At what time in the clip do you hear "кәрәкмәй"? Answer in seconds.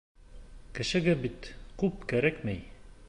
2.13-2.65